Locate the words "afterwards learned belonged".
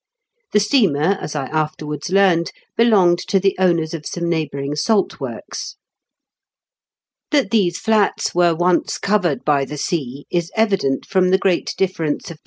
1.49-3.19